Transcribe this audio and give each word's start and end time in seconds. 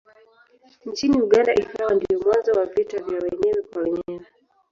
Nchini 0.85 1.21
Uganda 1.21 1.55
ikawa 1.55 1.93
ndiyo 1.93 2.19
mwanzo 2.19 2.51
wa 2.51 2.65
vita 2.65 2.97
vya 2.97 3.19
wenyewe 3.19 3.61
kwa 3.73 3.81
wenyewe. 3.83 4.25